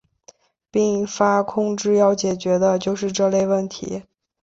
[0.71, 4.01] 并发控制要解决的就是这类问题。